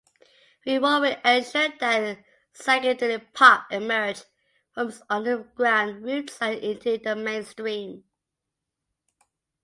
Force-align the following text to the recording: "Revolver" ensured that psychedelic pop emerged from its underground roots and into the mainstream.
"Revolver" 0.65 1.21
ensured 1.23 1.77
that 1.79 2.23
psychedelic 2.55 3.33
pop 3.33 3.71
emerged 3.71 4.25
from 4.73 4.87
its 4.87 5.03
underground 5.11 6.03
roots 6.03 6.39
and 6.41 6.55
into 6.57 6.97
the 6.97 7.15
mainstream. 7.15 8.03